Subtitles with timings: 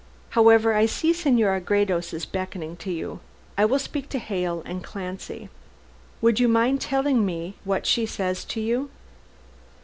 [0.31, 3.19] However, I see Senora Gredos is beckoning to you.
[3.55, 5.47] I will speak to Hale and Clancy.
[6.21, 8.89] Would you mind telling me what she says to you?"